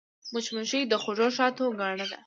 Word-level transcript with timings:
مچمچۍ 0.33 0.81
د 0.87 0.93
خوږ 1.01 1.19
شاتو 1.37 1.65
ګاڼه 1.79 2.05
ده 2.11 2.15